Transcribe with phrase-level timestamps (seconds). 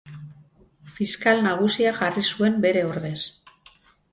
[0.95, 3.17] Fiskal nagusia jarri zuen bere ordez.